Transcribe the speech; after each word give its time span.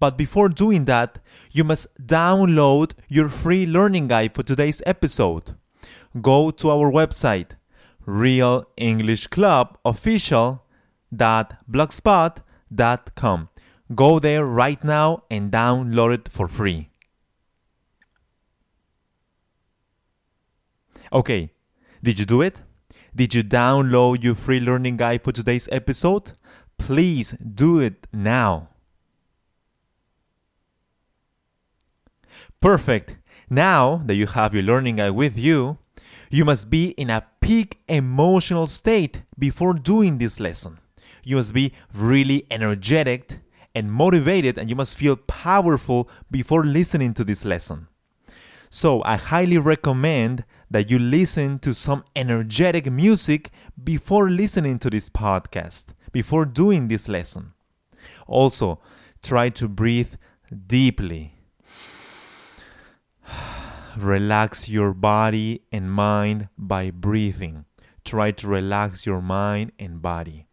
But 0.00 0.18
before 0.18 0.48
doing 0.48 0.86
that, 0.86 1.20
you 1.52 1.62
must 1.62 1.86
download 2.04 2.92
your 3.08 3.28
free 3.28 3.64
learning 3.64 4.08
guide 4.08 4.34
for 4.34 4.42
today's 4.42 4.82
episode. 4.84 5.54
Go 6.20 6.50
to 6.50 6.70
our 6.70 6.90
website, 6.90 7.52
Real 8.04 8.66
English 8.76 9.28
Club 9.28 9.78
Official. 9.84 10.64
Go 13.92 14.18
there 14.18 14.46
right 14.46 14.82
now 14.82 15.24
and 15.30 15.50
download 15.52 16.14
it 16.14 16.28
for 16.28 16.48
free. 16.48 16.90
Okay, 21.12 21.50
did 22.02 22.18
you 22.18 22.24
do 22.24 22.40
it? 22.40 22.60
Did 23.14 23.34
you 23.34 23.44
download 23.44 24.24
your 24.24 24.34
free 24.34 24.58
learning 24.58 24.96
guide 24.96 25.22
for 25.22 25.32
today's 25.32 25.68
episode? 25.70 26.32
Please 26.78 27.32
do 27.32 27.78
it 27.78 28.06
now. 28.12 28.70
Perfect. 32.60 33.18
Now 33.50 34.02
that 34.06 34.14
you 34.14 34.26
have 34.26 34.54
your 34.54 34.62
learning 34.62 34.96
guide 34.96 35.10
with 35.10 35.36
you, 35.36 35.78
you 36.30 36.44
must 36.44 36.70
be 36.70 36.88
in 36.92 37.10
a 37.10 37.24
peak 37.40 37.78
emotional 37.86 38.66
state 38.66 39.22
before 39.38 39.74
doing 39.74 40.18
this 40.18 40.40
lesson. 40.40 40.78
You 41.22 41.36
must 41.36 41.52
be 41.52 41.72
really 41.92 42.46
energetic 42.50 43.38
and 43.74 43.92
motivated, 43.92 44.58
and 44.58 44.70
you 44.70 44.76
must 44.76 44.96
feel 44.96 45.16
powerful 45.16 46.08
before 46.30 46.64
listening 46.64 47.14
to 47.14 47.24
this 47.24 47.44
lesson. 47.44 47.88
So, 48.70 49.02
I 49.04 49.16
highly 49.16 49.58
recommend 49.58 50.44
that 50.70 50.90
you 50.90 50.98
listen 50.98 51.60
to 51.60 51.74
some 51.74 52.04
energetic 52.16 52.90
music 52.90 53.50
before 53.82 54.28
listening 54.28 54.80
to 54.80 54.90
this 54.90 55.08
podcast, 55.08 55.86
before 56.10 56.44
doing 56.44 56.88
this 56.88 57.08
lesson. 57.08 57.52
Also, 58.26 58.80
try 59.22 59.50
to 59.50 59.68
breathe 59.68 60.14
deeply. 60.66 61.34
Relax 63.96 64.68
your 64.68 64.92
body 64.92 65.62
and 65.70 65.92
mind 65.92 66.48
by 66.58 66.90
breathing. 66.90 67.64
Try 68.04 68.32
to 68.32 68.48
relax 68.48 69.06
your 69.06 69.22
mind 69.22 69.72
and 69.78 70.02
body. 70.02 70.46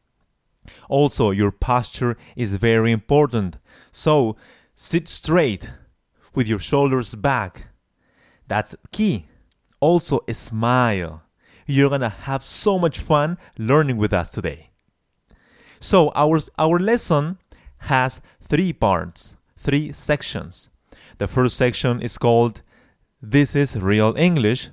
Also, 0.89 1.31
your 1.31 1.51
posture 1.51 2.17
is 2.35 2.53
very 2.53 2.91
important. 2.91 3.57
So, 3.91 4.35
sit 4.75 5.07
straight 5.07 5.69
with 6.33 6.47
your 6.47 6.59
shoulders 6.59 7.15
back. 7.15 7.67
That's 8.47 8.75
key. 8.91 9.27
Also, 9.79 10.21
smile. 10.31 11.23
You're 11.65 11.89
gonna 11.89 12.09
have 12.09 12.43
so 12.43 12.77
much 12.77 12.99
fun 12.99 13.37
learning 13.57 13.97
with 13.97 14.13
us 14.13 14.29
today. 14.29 14.69
So, 15.79 16.11
our, 16.15 16.39
our 16.57 16.79
lesson 16.79 17.37
has 17.79 18.21
three 18.43 18.73
parts, 18.73 19.35
three 19.57 19.91
sections. 19.91 20.69
The 21.17 21.27
first 21.27 21.55
section 21.55 22.01
is 22.01 22.17
called 22.17 22.61
This 23.21 23.55
is 23.55 23.77
Real 23.77 24.15
English. 24.17 24.69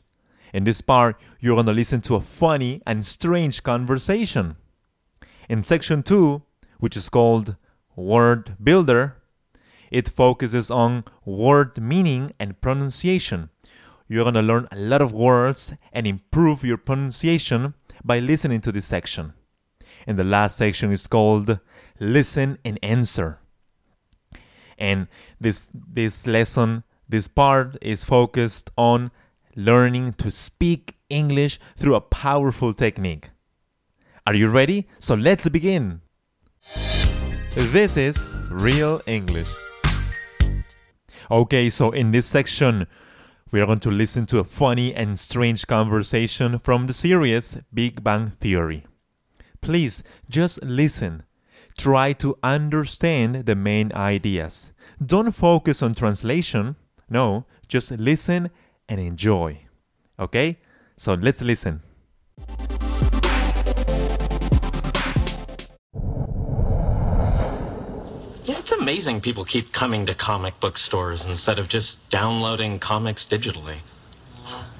In 0.52 0.64
this 0.64 0.80
part, 0.80 1.20
you're 1.40 1.56
gonna 1.56 1.72
listen 1.72 2.00
to 2.02 2.16
a 2.16 2.20
funny 2.20 2.82
and 2.86 3.04
strange 3.04 3.62
conversation. 3.62 4.56
In 5.48 5.62
section 5.62 6.02
2, 6.02 6.42
which 6.78 6.94
is 6.94 7.08
called 7.08 7.56
Word 7.96 8.56
Builder, 8.62 9.16
it 9.90 10.06
focuses 10.06 10.70
on 10.70 11.04
word 11.24 11.80
meaning 11.80 12.32
and 12.38 12.60
pronunciation. 12.60 13.48
You're 14.08 14.24
going 14.24 14.34
to 14.34 14.42
learn 14.42 14.68
a 14.70 14.76
lot 14.76 15.00
of 15.00 15.14
words 15.14 15.72
and 15.90 16.06
improve 16.06 16.64
your 16.64 16.76
pronunciation 16.76 17.72
by 18.04 18.18
listening 18.18 18.60
to 18.62 18.72
this 18.72 18.84
section. 18.84 19.32
And 20.06 20.18
the 20.18 20.24
last 20.24 20.58
section 20.58 20.92
is 20.92 21.06
called 21.06 21.58
Listen 21.98 22.58
and 22.62 22.78
Answer. 22.82 23.38
And 24.76 25.08
this 25.40 25.70
this 25.72 26.26
lesson, 26.26 26.84
this 27.08 27.26
part 27.26 27.76
is 27.80 28.04
focused 28.04 28.70
on 28.76 29.10
learning 29.56 30.12
to 30.14 30.30
speak 30.30 30.96
English 31.08 31.58
through 31.74 31.94
a 31.94 32.00
powerful 32.00 32.74
technique. 32.74 33.30
Are 34.28 34.34
you 34.34 34.48
ready? 34.48 34.86
So 34.98 35.14
let's 35.14 35.48
begin. 35.48 36.02
This 37.54 37.96
is 37.96 38.26
Real 38.50 39.00
English. 39.06 39.48
Okay, 41.30 41.70
so 41.70 41.92
in 41.92 42.10
this 42.10 42.26
section, 42.26 42.86
we 43.50 43.62
are 43.62 43.64
going 43.64 43.80
to 43.80 43.90
listen 43.90 44.26
to 44.26 44.40
a 44.40 44.44
funny 44.44 44.94
and 44.94 45.18
strange 45.18 45.66
conversation 45.66 46.58
from 46.58 46.88
the 46.88 46.92
series 46.92 47.56
Big 47.72 48.04
Bang 48.04 48.32
Theory. 48.38 48.84
Please 49.62 50.02
just 50.28 50.62
listen. 50.62 51.22
Try 51.78 52.12
to 52.20 52.36
understand 52.42 53.46
the 53.46 53.56
main 53.56 53.90
ideas. 53.94 54.72
Don't 55.02 55.32
focus 55.32 55.82
on 55.82 55.94
translation. 55.94 56.76
No, 57.08 57.46
just 57.66 57.92
listen 57.92 58.50
and 58.90 59.00
enjoy. 59.00 59.60
Okay? 60.20 60.58
So 60.98 61.14
let's 61.14 61.40
listen. 61.40 61.80
It's 68.70 68.78
amazing 68.78 69.18
people 69.18 69.46
keep 69.46 69.72
coming 69.72 70.04
to 70.04 70.12
comic 70.12 70.60
book 70.60 70.76
stores 70.76 71.24
instead 71.24 71.58
of 71.58 71.70
just 71.70 72.06
downloading 72.10 72.78
comics 72.78 73.24
digitally. 73.24 73.78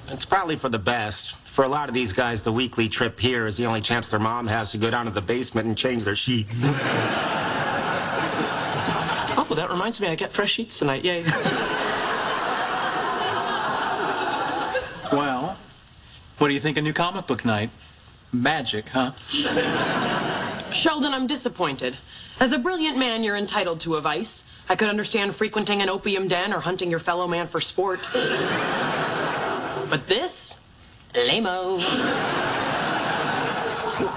It's 0.09 0.25
probably 0.25 0.57
for 0.57 0.69
the 0.69 0.77
best. 0.77 1.37
For 1.39 1.65
a 1.65 1.67
lot 1.67 1.89
of 1.89 1.95
these 1.95 2.13
guys, 2.13 2.43
the 2.43 2.51
weekly 2.51 2.87
trip 2.87 3.19
here 3.19 3.47
is 3.47 3.57
the 3.57 3.65
only 3.65 3.81
chance 3.81 4.07
their 4.07 4.19
mom 4.19 4.45
has 4.45 4.71
to 4.73 4.77
go 4.77 4.91
down 4.91 5.05
to 5.05 5.11
the 5.11 5.21
basement 5.21 5.65
and 5.67 5.75
change 5.75 6.03
their 6.03 6.15
sheets. 6.15 6.61
Oh, 9.41 9.55
that 9.55 9.71
reminds 9.71 9.99
me, 9.99 10.07
I 10.07 10.13
get 10.13 10.31
fresh 10.31 10.51
sheets 10.51 10.77
tonight. 10.77 11.03
Yay. 11.03 11.23
Well, 15.11 15.57
what 16.37 16.49
do 16.49 16.53
you 16.53 16.59
think 16.59 16.77
of 16.77 16.83
new 16.83 16.93
comic 16.93 17.25
book 17.25 17.43
night? 17.43 17.71
Magic, 18.31 18.89
huh? 18.89 19.13
Sheldon, 20.71 21.15
I'm 21.15 21.25
disappointed. 21.25 21.97
As 22.39 22.53
a 22.53 22.57
brilliant 22.57 22.97
man, 22.97 23.21
you're 23.21 23.35
entitled 23.35 23.81
to 23.81 23.95
a 23.95 24.01
vice. 24.01 24.49
I 24.69 24.77
could 24.77 24.87
understand 24.87 25.35
frequenting 25.35 25.81
an 25.81 25.89
opium 25.89 26.29
den 26.29 26.53
or 26.53 26.61
hunting 26.61 26.89
your 26.89 26.99
fellow 26.99 27.27
man 27.27 27.47
for 27.47 27.59
sport. 27.59 27.99
but 28.13 30.07
this? 30.07 30.61
Lame-o. 31.13 31.79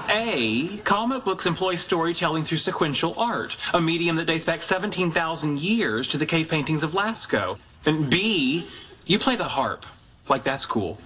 A, 0.07 0.77
comic 0.85 1.25
books 1.25 1.45
employ 1.45 1.75
storytelling 1.75 2.43
through 2.43 2.59
sequential 2.59 3.13
art, 3.17 3.57
a 3.73 3.81
medium 3.81 4.15
that 4.15 4.25
dates 4.25 4.45
back 4.45 4.61
17,000 4.61 5.59
years 5.59 6.07
to 6.07 6.17
the 6.17 6.25
cave 6.25 6.47
paintings 6.47 6.81
of 6.81 6.91
Lascaux. 6.91 7.57
And 7.85 8.09
B, 8.09 8.67
you 9.05 9.19
play 9.19 9.35
the 9.35 9.43
harp. 9.43 9.85
Like 10.29 10.45
that's 10.45 10.65
cool. 10.65 10.97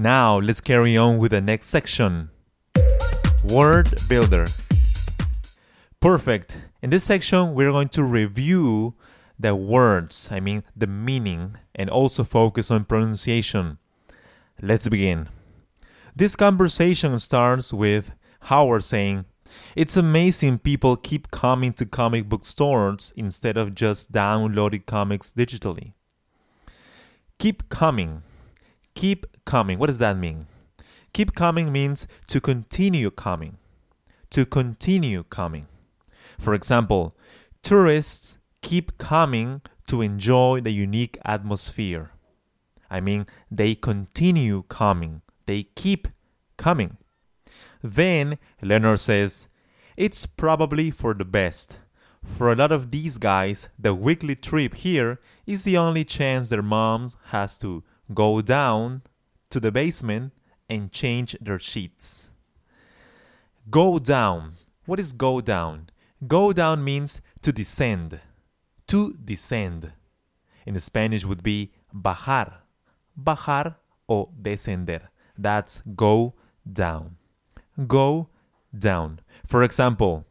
Now 0.00 0.38
let's 0.38 0.62
carry 0.62 0.96
on 0.96 1.18
with 1.18 1.32
the 1.32 1.42
next 1.42 1.68
section 1.68 2.30
Word 3.44 3.92
Builder. 4.08 4.46
Perfect. 6.00 6.56
In 6.80 6.88
this 6.88 7.04
section, 7.04 7.52
we're 7.52 7.70
going 7.70 7.90
to 7.90 8.02
review 8.02 8.94
the 9.38 9.54
words, 9.54 10.30
I 10.32 10.40
mean 10.40 10.62
the 10.74 10.86
meaning, 10.86 11.56
and 11.74 11.90
also 11.90 12.24
focus 12.24 12.70
on 12.70 12.86
pronunciation. 12.86 13.76
Let's 14.62 14.88
begin. 14.88 15.28
This 16.16 16.34
conversation 16.34 17.18
starts 17.18 17.70
with 17.70 18.12
Howard 18.44 18.84
saying, 18.84 19.26
It's 19.76 19.98
amazing 19.98 20.60
people 20.60 20.96
keep 20.96 21.30
coming 21.30 21.74
to 21.74 21.84
comic 21.84 22.26
book 22.26 22.46
stores 22.46 23.12
instead 23.16 23.58
of 23.58 23.74
just 23.74 24.12
downloading 24.12 24.84
comics 24.86 25.30
digitally. 25.30 25.92
Keep 27.38 27.68
coming. 27.68 28.22
Keep 29.00 29.46
coming. 29.46 29.78
What 29.78 29.86
does 29.86 29.96
that 30.00 30.18
mean? 30.18 30.46
Keep 31.14 31.34
coming 31.34 31.72
means 31.72 32.06
to 32.26 32.38
continue 32.38 33.10
coming. 33.10 33.56
To 34.28 34.44
continue 34.44 35.22
coming. 35.22 35.68
For 36.38 36.52
example, 36.52 37.16
tourists 37.62 38.36
keep 38.60 38.98
coming 38.98 39.62
to 39.86 40.02
enjoy 40.02 40.60
the 40.60 40.70
unique 40.70 41.16
atmosphere. 41.24 42.10
I 42.90 43.00
mean, 43.00 43.24
they 43.50 43.74
continue 43.74 44.64
coming. 44.68 45.22
They 45.46 45.62
keep 45.62 46.06
coming. 46.58 46.98
Then 47.82 48.36
Leonard 48.60 49.00
says, 49.00 49.48
It's 49.96 50.26
probably 50.26 50.90
for 50.90 51.14
the 51.14 51.24
best. 51.24 51.78
For 52.22 52.52
a 52.52 52.54
lot 52.54 52.70
of 52.70 52.90
these 52.90 53.16
guys, 53.16 53.70
the 53.78 53.94
weekly 53.94 54.36
trip 54.36 54.74
here 54.74 55.20
is 55.46 55.64
the 55.64 55.78
only 55.78 56.04
chance 56.04 56.50
their 56.50 56.60
moms 56.60 57.16
has 57.28 57.56
to 57.60 57.82
go 58.12 58.40
down 58.40 59.02
to 59.50 59.60
the 59.60 59.72
basement 59.72 60.32
and 60.68 60.92
change 60.92 61.36
their 61.40 61.58
sheets. 61.58 62.28
Go 63.70 63.98
down. 63.98 64.54
What 64.86 64.98
is 64.98 65.12
go 65.12 65.40
down? 65.40 65.90
Go 66.26 66.52
down 66.52 66.82
means 66.82 67.20
to 67.42 67.52
descend. 67.52 68.20
To 68.88 69.12
descend. 69.24 69.92
In 70.66 70.78
Spanish 70.80 71.24
would 71.24 71.42
be 71.42 71.72
bajar. 71.94 72.52
Bajar 73.20 73.76
o 74.08 74.28
descender. 74.40 75.08
That's 75.38 75.82
go 75.94 76.34
down. 76.70 77.16
Go 77.86 78.28
down. 78.76 79.20
For 79.46 79.62
example, 79.62 80.24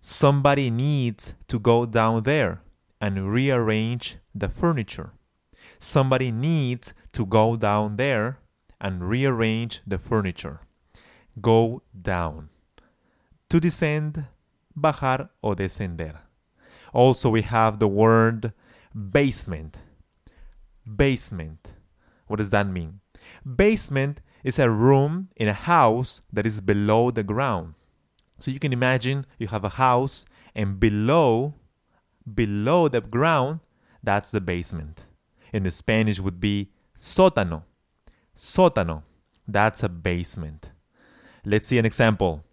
somebody 0.00 0.70
needs 0.70 1.34
to 1.48 1.58
go 1.58 1.86
down 1.86 2.24
there 2.24 2.62
and 3.00 3.32
rearrange 3.32 4.18
the 4.34 4.48
furniture. 4.48 5.12
Somebody 5.82 6.30
needs 6.30 6.94
to 7.10 7.26
go 7.26 7.56
down 7.56 7.96
there 7.96 8.38
and 8.80 9.02
rearrange 9.02 9.80
the 9.84 9.98
furniture. 9.98 10.60
Go 11.40 11.82
down. 12.00 12.50
To 13.50 13.58
descend, 13.58 14.26
bajar 14.78 15.30
o 15.42 15.56
descender. 15.56 16.18
Also, 16.92 17.30
we 17.30 17.42
have 17.42 17.80
the 17.80 17.88
word 17.88 18.52
basement. 18.94 19.78
Basement. 20.86 21.72
What 22.28 22.36
does 22.36 22.50
that 22.50 22.68
mean? 22.68 23.00
Basement 23.44 24.20
is 24.44 24.60
a 24.60 24.70
room 24.70 25.30
in 25.34 25.48
a 25.48 25.52
house 25.52 26.22
that 26.32 26.46
is 26.46 26.60
below 26.60 27.10
the 27.10 27.24
ground. 27.24 27.74
So 28.38 28.52
you 28.52 28.60
can 28.60 28.72
imagine 28.72 29.26
you 29.36 29.48
have 29.48 29.64
a 29.64 29.70
house 29.70 30.26
and 30.54 30.78
below 30.78 31.54
below 32.32 32.86
the 32.86 33.00
ground 33.00 33.58
that's 34.00 34.30
the 34.30 34.40
basement. 34.40 35.06
In 35.52 35.70
Spanish 35.70 36.18
would 36.18 36.40
be 36.40 36.70
sótano. 36.98 37.62
Sótano. 38.36 39.02
That's 39.46 39.82
a 39.82 39.88
basement. 39.88 40.70
Let's 41.44 41.68
see 41.68 41.78
an 41.78 41.84
example. 41.84 42.44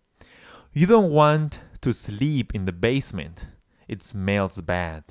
You 0.74 0.86
don't 0.86 1.12
want 1.12 1.60
to 1.82 1.94
sleep 1.94 2.54
in 2.54 2.66
the 2.66 2.72
basement. 2.72 3.46
It 3.88 4.04
smells 4.04 4.60
bad. 4.62 5.04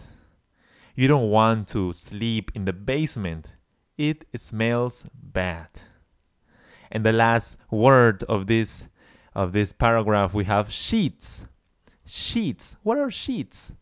You 0.95 1.09
don't 1.09 1.31
want 1.31 1.69
to 1.69 1.93
sleep 1.93 2.51
in 2.55 2.65
the 2.65 2.73
basement. 2.73 3.47
It 3.97 4.27
smells 4.37 5.05
bad. 5.15 5.69
And 6.91 7.05
the 7.05 7.13
last 7.13 7.57
word 7.71 8.25
of 8.25 8.47
this 8.47 8.89
of 9.35 9.53
this 9.53 9.73
paragraph 9.73 10.35
we 10.35 10.45
have 10.45 10.73
sheets. 10.73 11.45
Sheets. 12.05 12.77
What 12.83 12.99
are 12.99 13.11
sheets? 13.11 13.73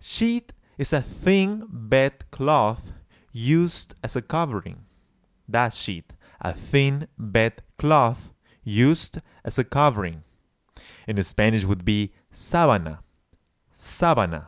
Sheet 0.00 0.52
is 0.78 0.92
a 0.92 1.00
thin 1.00 1.64
bed 1.68 2.30
cloth 2.30 2.92
used 3.32 3.94
as 4.02 4.16
a 4.16 4.22
covering. 4.22 4.84
That 5.48 5.72
sheet, 5.72 6.12
a 6.40 6.52
thin 6.52 7.08
bed 7.18 7.62
cloth 7.78 8.32
used 8.64 9.20
as 9.44 9.58
a 9.58 9.64
covering. 9.64 10.22
In 11.06 11.22
Spanish 11.22 11.64
would 11.64 11.84
be 11.84 12.12
sábana. 12.32 12.98
Sábana. 13.72 14.46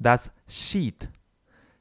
That's 0.00 0.30
sheet. 0.48 1.08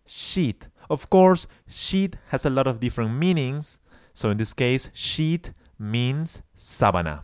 Sheet. 0.05 0.67
Of 0.89 1.09
course, 1.09 1.47
sheet 1.67 2.17
has 2.27 2.45
a 2.45 2.49
lot 2.49 2.67
of 2.67 2.79
different 2.79 3.13
meanings. 3.13 3.79
So 4.13 4.29
in 4.29 4.37
this 4.37 4.53
case, 4.53 4.89
sheet 4.93 5.51
means 5.79 6.41
sábana. 6.55 7.23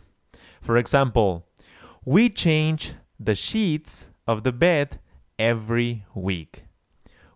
For 0.60 0.76
example, 0.76 1.46
we 2.04 2.28
change 2.28 2.94
the 3.20 3.34
sheets 3.34 4.08
of 4.26 4.42
the 4.42 4.52
bed 4.52 4.98
every 5.38 6.04
week. 6.14 6.64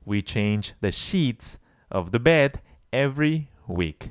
We 0.04 0.22
change 0.22 0.74
the 0.80 0.92
sheets 0.92 1.58
of 1.90 2.12
the 2.12 2.18
bed 2.18 2.60
every 2.92 3.50
week. 3.66 4.10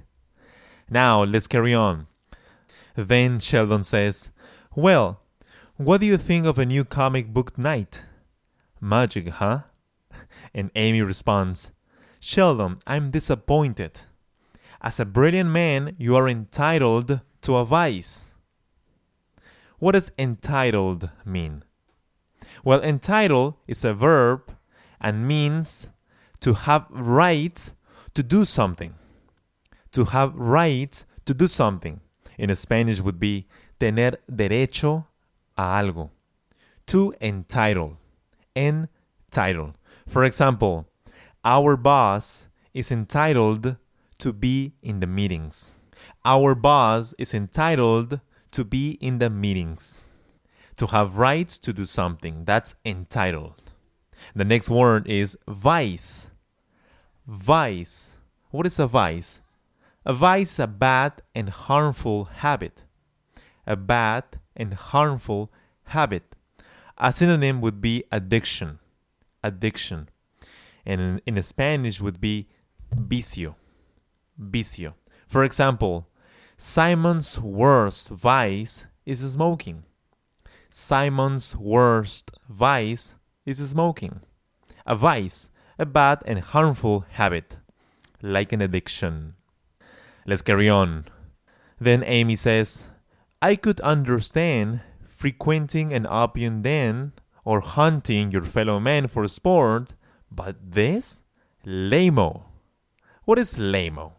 Now, 0.89 1.23
let's 1.23 1.47
carry 1.47 1.73
on. 1.73 2.07
Then 2.95 3.39
Sheldon 3.39 3.83
says, 3.83 4.29
Well, 4.75 5.21
what 5.77 5.99
do 5.99 6.05
you 6.05 6.17
think 6.17 6.45
of 6.45 6.59
a 6.59 6.65
new 6.65 6.85
comic 6.85 7.33
book 7.33 7.57
night? 7.57 8.01
Magic, 8.79 9.29
huh? 9.29 9.61
And 10.53 10.71
Amy 10.75 11.01
responds, 11.01 11.71
Sheldon, 12.19 12.77
I'm 12.85 13.11
disappointed. 13.11 14.01
As 14.81 14.99
a 14.99 15.05
brilliant 15.05 15.49
man, 15.49 15.95
you 15.97 16.15
are 16.15 16.27
entitled 16.27 17.21
to 17.41 17.57
a 17.57 17.65
vice. 17.65 18.31
What 19.79 19.93
does 19.93 20.11
entitled 20.19 21.09
mean? 21.25 21.63
Well, 22.63 22.81
entitled 22.81 23.55
is 23.67 23.83
a 23.83 23.93
verb 23.93 24.55
and 24.99 25.27
means 25.27 25.87
to 26.41 26.53
have 26.53 26.85
rights 26.89 27.73
to 28.13 28.23
do 28.23 28.45
something. 28.45 28.93
To 29.93 30.05
have 30.05 30.35
rights 30.35 31.05
to 31.25 31.33
do 31.33 31.47
something. 31.47 32.01
In 32.37 32.55
Spanish 32.55 32.99
would 32.99 33.19
be 33.19 33.47
tener 33.79 34.13
derecho 34.31 35.05
a 35.57 35.63
algo. 35.63 36.09
To 36.87 37.13
entitle. 37.21 37.97
Entitle. 38.55 39.75
For 40.07 40.23
example, 40.23 40.87
our 41.43 41.75
boss 41.75 42.47
is 42.73 42.91
entitled 42.91 43.75
to 44.19 44.33
be 44.33 44.73
in 44.81 44.99
the 44.99 45.07
meetings. 45.07 45.77
Our 46.23 46.55
boss 46.55 47.13
is 47.17 47.33
entitled 47.33 48.19
to 48.51 48.63
be 48.63 48.91
in 49.01 49.17
the 49.19 49.29
meetings. 49.29 50.05
To 50.81 50.87
have 50.87 51.19
rights 51.19 51.59
to 51.59 51.73
do 51.73 51.85
something, 51.85 52.43
that's 52.43 52.73
entitled. 52.83 53.53
The 54.33 54.43
next 54.43 54.67
word 54.71 55.07
is 55.07 55.37
vice. 55.47 56.31
Vice. 57.27 58.13
What 58.49 58.65
is 58.65 58.79
a 58.79 58.87
vice? 58.87 59.41
A 60.07 60.13
vice 60.15 60.53
is 60.53 60.59
a 60.59 60.65
bad 60.65 61.21
and 61.35 61.49
harmful 61.49 62.23
habit. 62.23 62.81
A 63.67 63.75
bad 63.75 64.23
and 64.55 64.73
harmful 64.73 65.51
habit. 65.83 66.23
A 66.97 67.13
synonym 67.13 67.61
would 67.61 67.79
be 67.79 68.03
addiction. 68.11 68.79
Addiction. 69.43 70.09
And 70.83 71.21
in, 71.27 71.35
in 71.35 71.43
Spanish 71.43 72.01
would 72.01 72.19
be 72.19 72.47
vicio. 72.91 73.55
Vicio. 74.35 74.95
For 75.27 75.43
example, 75.43 76.07
Simon's 76.57 77.39
worst 77.39 78.09
vice 78.09 78.87
is 79.05 79.19
smoking. 79.31 79.83
Simon's 80.73 81.53
worst 81.53 82.31
vice 82.47 83.15
is 83.45 83.57
smoking. 83.57 84.21
A 84.85 84.95
vice, 84.95 85.49
a 85.77 85.85
bad 85.85 86.19
and 86.25 86.39
harmful 86.39 87.03
habit, 87.09 87.57
like 88.21 88.53
an 88.53 88.61
addiction. 88.61 89.33
Let's 90.25 90.41
carry 90.41 90.69
on. 90.69 91.07
Then 91.77 92.05
Amy 92.05 92.37
says, 92.37 92.85
I 93.41 93.57
could 93.57 93.81
understand 93.81 94.79
frequenting 95.05 95.91
an 95.91 96.07
opium 96.07 96.61
den 96.61 97.11
or 97.43 97.59
hunting 97.59 98.31
your 98.31 98.43
fellow 98.43 98.79
man 98.79 99.07
for 99.07 99.27
sport, 99.27 99.93
but 100.31 100.55
this? 100.71 101.21
Lamo. 101.65 102.45
What 103.25 103.37
is 103.37 103.59
lamo? 103.59 104.13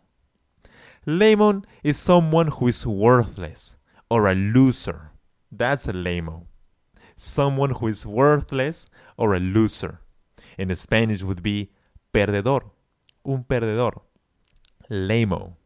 Lemon 1.06 1.64
is 1.82 1.98
someone 1.98 2.48
who 2.48 2.68
is 2.68 2.86
worthless 2.86 3.76
or 4.10 4.26
a 4.26 4.34
loser. 4.34 5.11
That's 5.52 5.86
a 5.86 5.92
lamo. 5.92 6.46
Someone 7.14 7.70
who 7.70 7.88
is 7.88 8.06
worthless 8.06 8.86
or 9.18 9.34
a 9.34 9.38
loser. 9.38 10.00
In 10.56 10.74
Spanish 10.74 11.22
would 11.22 11.42
be 11.42 11.70
perdedor. 12.12 12.62
Un 13.26 13.44
perdedor. 13.44 14.00
Lamo. 14.88 15.56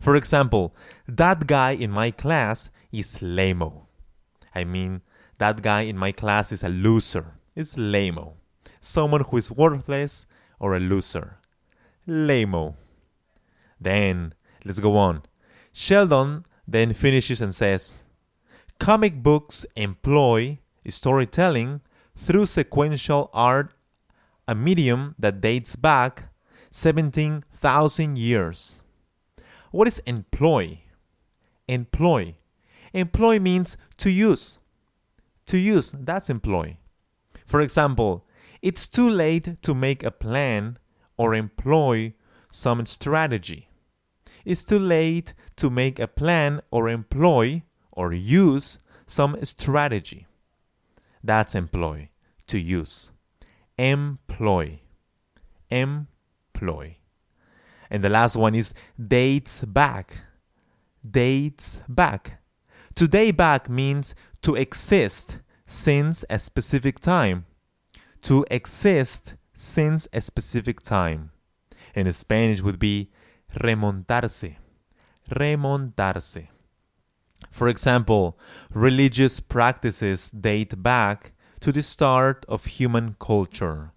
For 0.00 0.16
example, 0.16 0.74
that 1.06 1.46
guy 1.46 1.72
in 1.72 1.92
my 1.92 2.10
class 2.10 2.70
is 2.90 3.22
lamo. 3.22 3.86
I 4.54 4.64
mean, 4.64 5.02
that 5.38 5.62
guy 5.62 5.82
in 5.82 5.96
my 5.96 6.10
class 6.10 6.50
is 6.50 6.64
a 6.64 6.68
loser. 6.68 7.34
Is 7.54 7.78
lamo. 7.78 8.34
Someone 8.80 9.22
who 9.22 9.36
is 9.36 9.52
worthless 9.52 10.26
or 10.58 10.74
a 10.74 10.80
loser. 10.80 11.38
Lamo. 12.08 12.74
Then, 13.80 14.34
let's 14.64 14.80
go 14.80 14.96
on. 14.96 15.22
Sheldon 15.72 16.44
then 16.66 16.92
finishes 16.92 17.40
and 17.40 17.54
says, 17.54 18.02
Comic 18.78 19.22
books 19.22 19.66
employ 19.76 20.58
storytelling 20.88 21.80
through 22.16 22.46
sequential 22.46 23.28
art, 23.34 23.74
a 24.46 24.54
medium 24.54 25.14
that 25.18 25.40
dates 25.40 25.76
back 25.76 26.32
17,000 26.70 28.16
years. 28.16 28.80
What 29.70 29.88
is 29.88 29.98
employ? 30.00 30.80
Employ. 31.66 32.36
Employ 32.94 33.38
means 33.38 33.76
to 33.98 34.10
use. 34.10 34.58
To 35.46 35.58
use, 35.58 35.94
that's 35.98 36.30
employ. 36.30 36.78
For 37.46 37.60
example, 37.60 38.26
it's 38.62 38.88
too 38.88 39.10
late 39.10 39.60
to 39.62 39.74
make 39.74 40.02
a 40.02 40.10
plan 40.10 40.78
or 41.16 41.34
employ 41.34 42.14
some 42.50 42.86
strategy. 42.86 43.68
It's 44.44 44.64
too 44.64 44.78
late 44.78 45.34
to 45.56 45.68
make 45.68 45.98
a 45.98 46.08
plan 46.08 46.62
or 46.70 46.88
employ 46.88 47.62
or 47.98 48.12
use 48.12 48.78
some 49.06 49.36
strategy. 49.42 50.28
That's 51.24 51.56
employ, 51.56 52.10
to 52.46 52.56
use. 52.56 53.10
Employ. 53.76 54.78
Employ. 55.68 56.96
And 57.90 58.04
the 58.04 58.08
last 58.08 58.36
one 58.36 58.54
is 58.54 58.72
dates 58.96 59.64
back. 59.64 60.16
Dates 61.08 61.80
back. 61.88 62.40
To 62.94 63.08
date 63.08 63.36
back 63.36 63.68
means 63.68 64.14
to 64.42 64.54
exist 64.54 65.38
since 65.66 66.24
a 66.30 66.38
specific 66.38 67.00
time. 67.00 67.46
To 68.22 68.46
exist 68.48 69.34
since 69.54 70.06
a 70.12 70.20
specific 70.20 70.82
time. 70.82 71.32
In 71.96 72.12
Spanish 72.12 72.60
would 72.62 72.78
be 72.78 73.10
remontarse. 73.56 74.54
Remontarse. 75.30 76.48
For 77.50 77.68
example, 77.68 78.38
religious 78.72 79.40
practices 79.40 80.30
date 80.30 80.82
back 80.82 81.32
to 81.60 81.72
the 81.72 81.82
start 81.82 82.44
of 82.48 82.64
human 82.66 83.16
culture. 83.18 83.92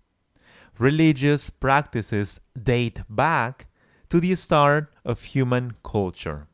Religious 0.79 1.49
practices 1.49 2.39
date 2.61 3.01
back 3.09 3.67
to 4.09 4.19
the 4.19 4.33
start 4.35 4.91
of 5.05 5.21
human 5.23 5.73
culture. 5.83 6.47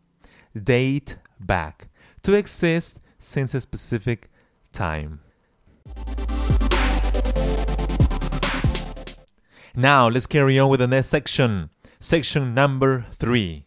Date 0.56 1.18
back. 1.40 1.90
To 2.24 2.34
exist 2.34 3.00
since 3.20 3.54
a 3.54 3.62
specific 3.62 4.30
time. 4.74 5.22
Now, 9.76 10.10
let's 10.10 10.26
carry 10.26 10.60
on 10.60 10.70
with 10.70 10.80
the 10.80 10.88
next 10.88 11.08
section. 11.10 11.70
Section 12.00 12.54
number 12.54 13.06
three. 13.12 13.66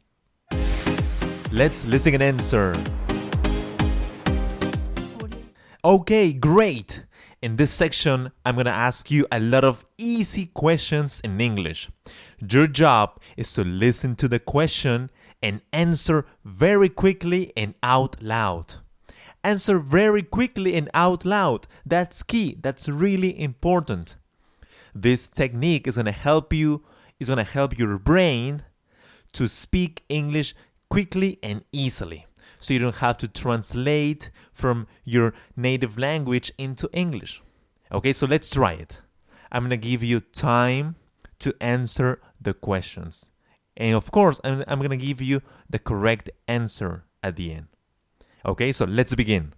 Let's 1.53 1.85
listen 1.87 2.15
and 2.15 2.23
answer. 2.23 2.75
Okay, 5.83 6.35
great. 6.35 7.07
In 7.41 7.57
this 7.57 7.73
section, 7.73 8.33
I'm 8.45 8.57
to 8.67 8.71
ask 8.71 9.11
you 9.11 9.27
a 9.33 9.41
lot 9.41 9.65
of 9.65 9.87
easy 9.97 10.47
questions 10.53 11.23
in 11.25 11.41
English. 11.41 11.89
Your 12.47 12.67
job 12.67 13.19
is 13.39 13.55
to 13.55 13.65
listen 13.65 14.15
to 14.17 14.29
the 14.29 14.39
question 14.39 15.11
and 15.43 15.63
answer 15.73 16.27
very 16.45 16.91
quickly 16.91 17.55
and 17.57 17.75
out 17.83 18.23
loud. 18.23 18.75
Answer 19.43 19.79
very 19.79 20.23
quickly 20.23 20.75
and 20.75 20.91
out 20.93 21.25
loud. 21.25 21.67
That's 21.87 22.23
key. 22.23 22.59
That's 22.61 22.87
really 22.87 23.41
important. 23.41 24.17
This 24.95 25.31
technique 25.31 25.87
is 25.87 25.95
to 25.95 26.13
help 26.13 26.53
you 26.53 26.85
is 27.19 27.29
to 27.29 27.43
help 27.43 27.79
your 27.79 27.97
brain 27.97 28.65
to 29.33 29.49
speak 29.49 30.03
English 30.11 30.55
quickly 30.91 31.39
and 31.43 31.65
easily 31.73 32.27
so 32.61 32.75
you 32.75 32.79
don't 32.79 32.97
have 32.97 33.17
to 33.19 33.29
translate 33.29 34.31
from 34.53 34.87
your 35.05 35.33
native 35.57 35.99
language 35.99 36.53
into 36.59 36.89
English. 36.93 37.43
Okay, 37.91 38.13
so 38.13 38.27
let's 38.27 38.51
try 38.51 38.73
it. 38.73 39.01
I'm 39.51 39.65
gonna 39.65 39.77
give 39.77 40.03
you 40.03 40.21
time 40.21 40.95
to 41.41 41.55
answer 41.61 42.21
the 42.41 42.53
questions. 42.53 43.31
And 43.77 43.97
of 43.97 44.11
course, 44.13 44.41
I'm, 44.45 44.63
I'm 44.69 44.81
gonna 44.81 44.97
give 44.97 45.23
you 45.23 45.41
the 45.69 45.79
correct 45.79 46.31
answer 46.47 47.05
at 47.23 47.37
the 47.37 47.53
end. 47.53 47.67
Okay, 48.45 48.73
so 48.73 48.85
let's 48.85 49.15
begin. 49.15 49.55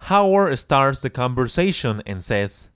Howard 0.00 0.56
starts 0.58 1.00
the 1.00 1.10
conversation 1.10 2.02
and 2.06 2.22
says, 2.22 2.68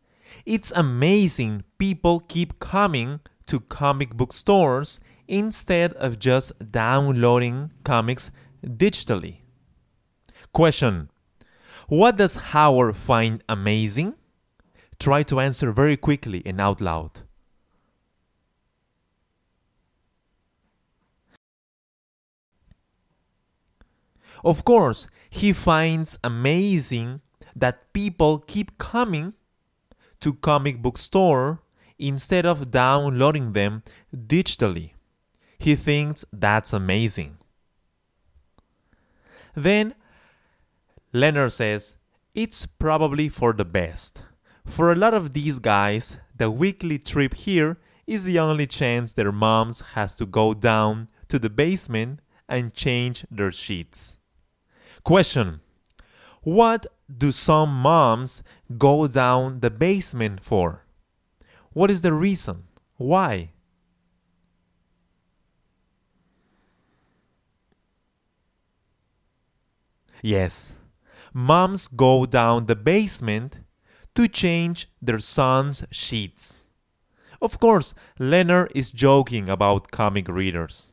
It's 0.44 0.72
amazing 0.72 1.64
people 1.78 2.20
keep 2.20 2.58
coming 2.58 3.20
to 3.46 3.60
comic 3.60 4.14
book 4.16 4.32
stores 4.32 4.98
instead 5.28 5.92
of 5.94 6.18
just 6.18 6.52
downloading 6.72 7.70
comics 7.84 8.30
digitally. 8.64 9.41
Question 10.52 11.10
What 11.88 12.16
does 12.16 12.36
Howard 12.52 12.96
find 12.96 13.42
amazing? 13.48 14.14
Try 14.98 15.22
to 15.24 15.40
answer 15.40 15.72
very 15.72 15.96
quickly 15.96 16.42
and 16.44 16.60
out 16.60 16.80
loud. 16.80 17.22
Of 24.44 24.64
course, 24.64 25.06
he 25.30 25.52
finds 25.52 26.18
amazing 26.22 27.20
that 27.56 27.92
people 27.92 28.38
keep 28.38 28.76
coming 28.76 29.34
to 30.20 30.34
comic 30.34 30.82
book 30.82 30.98
store 30.98 31.62
instead 31.98 32.44
of 32.44 32.70
downloading 32.70 33.52
them 33.52 33.82
digitally. 34.14 34.92
He 35.58 35.76
thinks 35.76 36.24
that's 36.32 36.72
amazing. 36.72 37.38
Then 39.54 39.94
Leonard 41.12 41.52
says, 41.52 41.94
It's 42.34 42.64
probably 42.66 43.28
for 43.28 43.52
the 43.52 43.64
best. 43.64 44.22
For 44.64 44.92
a 44.92 44.96
lot 44.96 45.12
of 45.12 45.34
these 45.34 45.58
guys, 45.58 46.16
the 46.36 46.50
weekly 46.50 46.98
trip 46.98 47.34
here 47.34 47.78
is 48.06 48.24
the 48.24 48.38
only 48.38 48.66
chance 48.66 49.12
their 49.12 49.32
moms 49.32 49.80
has 49.94 50.14
to 50.16 50.26
go 50.26 50.54
down 50.54 51.08
to 51.28 51.38
the 51.38 51.50
basement 51.50 52.20
and 52.48 52.72
change 52.74 53.26
their 53.30 53.52
sheets. 53.52 54.18
Question 55.04 55.60
What 56.42 56.86
do 57.14 57.30
some 57.30 57.70
moms 57.74 58.42
go 58.78 59.06
down 59.06 59.60
the 59.60 59.70
basement 59.70 60.42
for? 60.42 60.84
What 61.72 61.90
is 61.90 62.02
the 62.02 62.12
reason? 62.12 62.64
Why? 62.96 63.50
Yes, 70.22 70.72
moms 71.32 71.88
go 71.88 72.26
down 72.26 72.66
the 72.66 72.76
basement 72.76 73.58
to 74.14 74.28
change 74.28 74.88
their 75.00 75.18
son's 75.18 75.84
sheets. 75.90 76.70
Of 77.40 77.58
course, 77.58 77.94
Leonard 78.18 78.70
is 78.74 78.92
joking 78.92 79.48
about 79.48 79.90
comic 79.90 80.28
readers. 80.28 80.92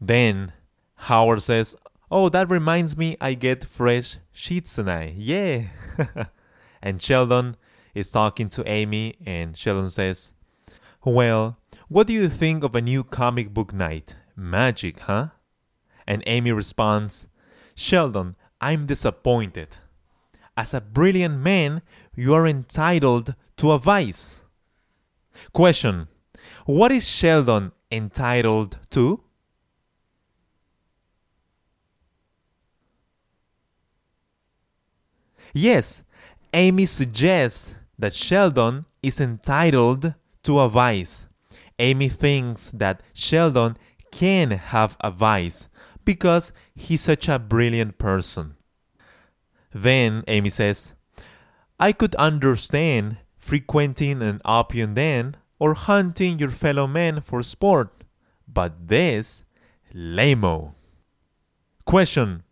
Then 0.00 0.52
Howard 0.94 1.42
says, 1.42 1.76
Oh, 2.10 2.28
that 2.28 2.50
reminds 2.50 2.96
me 2.96 3.16
I 3.20 3.34
get 3.34 3.64
fresh 3.64 4.18
sheets 4.32 4.74
tonight. 4.74 5.14
Yeah. 5.16 5.64
and 6.82 7.00
Sheldon 7.00 7.56
is 7.94 8.10
talking 8.10 8.48
to 8.50 8.68
Amy, 8.68 9.14
and 9.24 9.56
Sheldon 9.56 9.90
says, 9.90 10.32
Well, 11.04 11.58
what 11.88 12.06
do 12.06 12.12
you 12.12 12.28
think 12.28 12.64
of 12.64 12.74
a 12.74 12.80
new 12.80 13.04
comic 13.04 13.52
book 13.52 13.72
night? 13.72 14.16
Magic, 14.36 15.00
huh? 15.00 15.28
And 16.06 16.22
Amy 16.26 16.52
responds, 16.52 17.26
Sheldon, 17.74 18.36
I'm 18.62 18.86
disappointed. 18.86 19.76
As 20.56 20.72
a 20.72 20.80
brilliant 20.80 21.38
man, 21.38 21.82
you 22.14 22.32
are 22.32 22.46
entitled 22.46 23.34
to 23.56 23.72
a 23.72 23.78
vice. 23.78 24.44
Question 25.52 26.06
What 26.64 26.92
is 26.92 27.08
Sheldon 27.08 27.72
entitled 27.90 28.78
to? 28.90 29.20
Yes, 35.52 36.02
Amy 36.54 36.86
suggests 36.86 37.74
that 37.98 38.14
Sheldon 38.14 38.86
is 39.02 39.20
entitled 39.20 40.14
to 40.44 40.60
a 40.60 40.68
vice. 40.68 41.26
Amy 41.78 42.08
thinks 42.08 42.70
that 42.70 43.02
Sheldon 43.12 43.76
can 44.12 44.52
have 44.52 44.96
a 45.00 45.10
vice 45.10 45.68
because 46.04 46.52
he's 46.74 47.00
such 47.00 47.28
a 47.28 47.38
brilliant 47.38 47.98
person. 47.98 48.56
Then 49.72 50.24
Amy 50.28 50.50
says, 50.50 50.92
I 51.78 51.92
could 51.92 52.14
understand 52.16 53.16
frequenting 53.38 54.22
an 54.22 54.40
opium 54.44 54.94
den 54.94 55.36
or 55.58 55.74
hunting 55.74 56.38
your 56.38 56.50
fellow 56.50 56.86
men 56.86 57.20
for 57.20 57.42
sport, 57.42 58.04
but 58.46 58.88
this, 58.88 59.44
lame 59.92 60.72
Question 61.84 62.42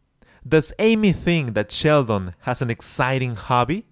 Does 0.47 0.73
Amy 0.79 1.13
think 1.13 1.55
that 1.55 1.71
Sheldon 1.71 2.35
has 2.41 2.63
an 2.63 2.71
exciting 2.71 3.37
hobby? 3.37 3.87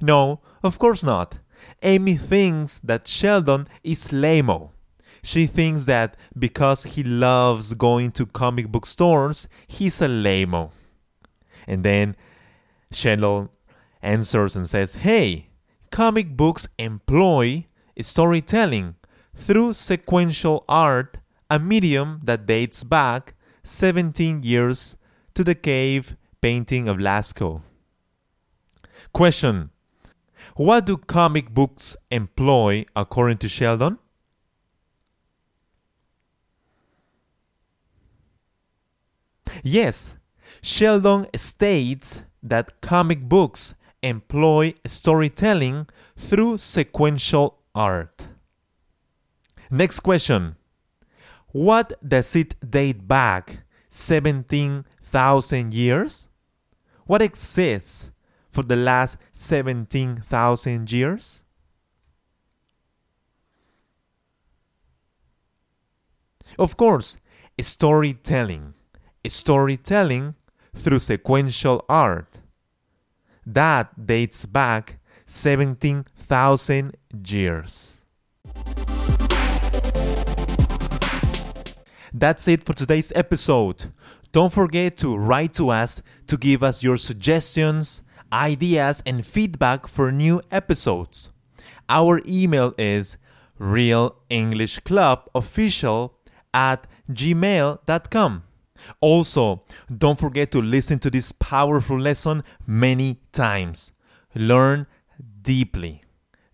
No, 0.00 0.40
of 0.62 0.78
course 0.78 1.02
not. 1.02 1.38
Amy 1.82 2.16
thinks 2.16 2.78
that 2.80 3.08
Sheldon 3.08 3.68
is 3.82 4.12
lame 4.12 4.70
She 5.26 5.46
thinks 5.46 5.86
that 5.86 6.16
because 6.38 6.84
he 6.84 7.02
loves 7.02 7.74
going 7.74 8.12
to 8.12 8.26
comic 8.26 8.68
book 8.68 8.86
stores, 8.86 9.48
he's 9.66 10.00
a 10.00 10.06
lame 10.06 10.68
And 11.66 11.84
then 11.84 12.14
Sheldon 12.92 13.48
answers 14.00 14.54
and 14.54 14.68
says, 14.68 14.94
Hey, 14.94 15.48
comic 15.90 16.36
books 16.36 16.68
employ 16.78 17.66
storytelling 18.00 18.94
through 19.34 19.74
sequential 19.74 20.64
art, 20.68 21.18
a 21.50 21.58
medium 21.58 22.20
that 22.22 22.46
dates 22.46 22.84
back 22.84 23.34
17 23.64 24.44
years 24.44 24.96
to 25.34 25.42
the 25.42 25.56
cave 25.56 26.16
painting 26.40 26.86
of 26.86 26.98
Lascaux. 26.98 27.62
Question 29.12 29.70
What 30.54 30.86
do 30.86 30.96
comic 30.96 31.50
books 31.50 31.96
employ 32.12 32.86
according 32.94 33.38
to 33.38 33.48
Sheldon? 33.48 33.98
Yes, 39.62 40.14
Sheldon 40.62 41.26
states 41.36 42.22
that 42.42 42.80
comic 42.80 43.28
books 43.28 43.74
employ 44.02 44.74
storytelling 44.84 45.86
through 46.16 46.58
sequential 46.58 47.58
art. 47.74 48.28
Next 49.70 50.00
question. 50.00 50.56
What 51.48 51.92
does 52.06 52.36
it 52.36 52.54
date 52.70 53.08
back 53.08 53.64
17,000 53.88 55.74
years? 55.74 56.28
What 57.06 57.22
exists 57.22 58.10
for 58.50 58.62
the 58.62 58.76
last 58.76 59.16
17,000 59.32 60.92
years? 60.92 61.44
Of 66.58 66.76
course, 66.76 67.16
storytelling. 67.60 68.75
Storytelling 69.28 70.34
through 70.74 70.98
sequential 70.98 71.84
art. 71.88 72.40
That 73.44 74.06
dates 74.06 74.46
back 74.46 74.98
17,000 75.26 76.96
years. 77.26 78.04
That's 82.12 82.48
it 82.48 82.64
for 82.64 82.72
today's 82.72 83.12
episode. 83.14 83.92
Don't 84.32 84.52
forget 84.52 84.96
to 84.98 85.16
write 85.16 85.54
to 85.54 85.70
us 85.70 86.02
to 86.26 86.36
give 86.36 86.62
us 86.62 86.82
your 86.82 86.96
suggestions, 86.96 88.02
ideas, 88.32 89.02
and 89.06 89.24
feedback 89.26 89.86
for 89.86 90.12
new 90.12 90.42
episodes. 90.50 91.30
Our 91.88 92.20
email 92.26 92.74
is 92.78 93.16
realenglishclubofficial 93.60 96.10
at 96.52 96.86
gmail.com. 97.10 98.42
Also, 99.00 99.64
don't 99.96 100.18
forget 100.18 100.50
to 100.52 100.62
listen 100.62 100.98
to 101.00 101.10
this 101.10 101.32
powerful 101.32 101.98
lesson 101.98 102.42
many 102.66 103.20
times. 103.32 103.92
Learn 104.34 104.86
deeply. 105.42 106.02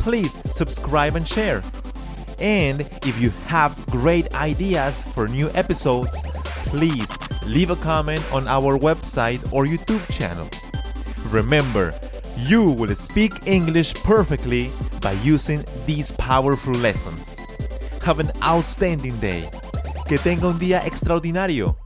please 0.00 0.36
subscribe 0.52 1.16
and 1.16 1.26
share. 1.26 1.62
And 2.38 2.80
if 2.80 3.20
you 3.20 3.30
have 3.46 3.74
great 3.86 4.34
ideas 4.34 5.02
for 5.14 5.28
new 5.28 5.50
episodes, 5.54 6.22
please 6.66 7.08
leave 7.46 7.70
a 7.70 7.76
comment 7.76 8.22
on 8.32 8.46
our 8.48 8.76
website 8.78 9.40
or 9.52 9.64
YouTube 9.64 10.04
channel. 10.12 10.48
Remember, 11.30 11.94
you 12.36 12.70
will 12.70 12.94
speak 12.94 13.32
English 13.46 13.94
perfectly 13.94 14.70
by 15.00 15.12
using 15.22 15.64
these 15.86 16.12
powerful 16.12 16.74
lessons. 16.74 17.38
Have 18.02 18.20
an 18.20 18.30
outstanding 18.44 19.16
day. 19.18 19.48
Que 20.06 20.18
tenga 20.18 20.46
un 20.46 20.58
día 20.58 20.84
extraordinario. 20.84 21.76